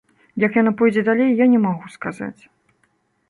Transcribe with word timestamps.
Як 0.43 0.55
яно 0.61 0.71
пойдзе 0.79 1.03
далей, 1.09 1.29
я 1.43 1.47
не 1.53 1.59
магу 1.67 1.91
сказаць. 1.97 2.41